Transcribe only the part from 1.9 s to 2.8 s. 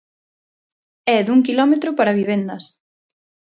para vivendas.